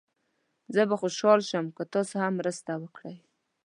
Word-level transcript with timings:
زه 0.73 0.81
به 0.89 0.95
خوشحال 1.01 1.39
شم 1.49 1.65
که 1.77 1.83
تاسو 1.93 2.15
هم 2.23 2.33
مرسته 2.39 2.71
وکړئ. 2.81 3.15